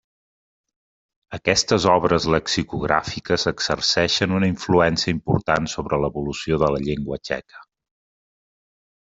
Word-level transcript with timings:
Aquestes 1.37 1.85
obres 1.95 2.25
lexicogràfiques 2.35 3.45
exerceixen 3.53 4.35
una 4.39 4.49
influència 4.55 5.15
important 5.19 5.71
sobre 5.77 6.01
l'evolució 6.07 6.61
de 6.65 6.75
la 6.77 6.83
llengua 6.89 7.23
txeca. 7.31 7.65